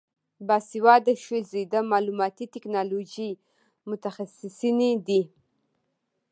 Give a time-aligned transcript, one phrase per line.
[0.47, 3.31] باسواده ښځې د معلوماتي ټیکنالوژۍ
[3.89, 5.21] متخصصینې دي.